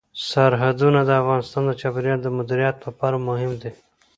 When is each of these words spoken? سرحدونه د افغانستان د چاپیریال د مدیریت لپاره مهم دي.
سرحدونه 0.29 0.99
د 1.05 1.11
افغانستان 1.21 1.63
د 1.67 1.71
چاپیریال 1.81 2.19
د 2.23 2.27
مدیریت 2.37 2.77
لپاره 2.87 3.17
مهم 3.27 3.51
دي. 3.61 3.71